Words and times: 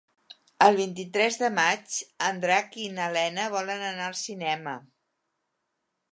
El 0.67 0.77
vint-i-tres 0.77 1.35
de 1.41 1.49
maig 1.57 1.97
en 2.29 2.41
Drac 2.45 2.73
i 2.85 2.87
na 2.95 3.09
Lena 3.17 3.45
volen 3.57 3.83
anar 3.89 4.07
al 4.07 4.17
cinema. 4.23 4.73